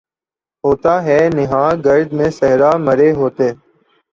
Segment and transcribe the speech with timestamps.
[0.63, 3.47] ہوتا ہے نہاں گرد میں صحرا مرے ہوتے